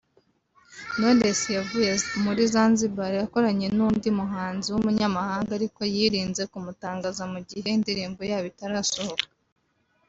Knowless 0.95 1.41
yanavuye 1.55 1.91
muri 2.25 2.41
Zanzibar 2.53 3.13
akoranye 3.25 3.67
n’undi 3.77 4.09
muhanzi 4.19 4.67
w’umunyamahanga 4.69 5.49
ariko 5.59 5.79
yirinze 5.95 6.43
kumutangaza 6.51 7.23
mu 7.33 7.39
gihe 7.49 7.67
indirimbo 7.77 8.21
yabo 8.31 8.47
itarasohoka 8.53 9.25